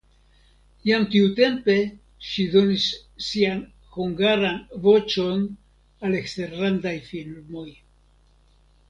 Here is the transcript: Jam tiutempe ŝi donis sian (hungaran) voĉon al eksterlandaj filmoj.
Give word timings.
Jam 0.89 1.03
tiutempe 1.15 1.73
ŝi 2.29 2.45
donis 2.53 2.85
sian 3.25 3.61
(hungaran) 3.97 4.57
voĉon 4.87 5.45
al 6.09 6.19
eksterlandaj 6.21 6.95
filmoj. 7.11 7.69